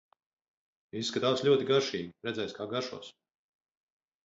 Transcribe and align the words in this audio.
Izskatās 1.01 1.43
ļoti 1.49 1.69
garšīgi, 1.73 2.09
redzēs 2.29 2.59
kā 2.61 2.69
garšos! 2.75 3.15